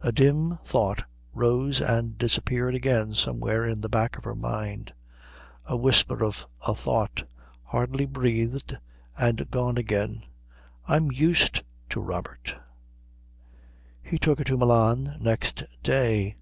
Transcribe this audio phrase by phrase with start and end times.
[0.00, 1.02] A dim thought
[1.34, 4.92] rose and disappeared again somewhere in the back of her mind,
[5.64, 7.28] a whisper of a thought,
[7.64, 8.76] hardly breathed
[9.18, 10.22] and gone again
[10.86, 12.54] "I'm used to Robert."
[14.04, 16.36] He took her to Milan next day.